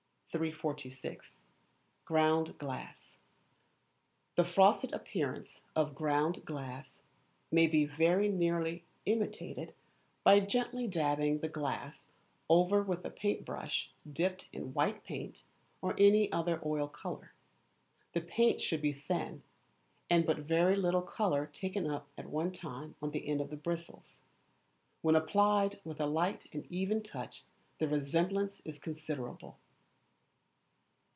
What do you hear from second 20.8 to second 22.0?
colour taken